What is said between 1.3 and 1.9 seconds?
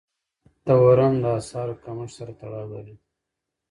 اسعارو